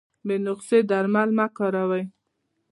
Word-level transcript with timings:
بې 0.25 0.35
نسخي 0.45 0.79
درمل 0.89 1.29
مه 1.37 1.45
کاروی 1.57 2.03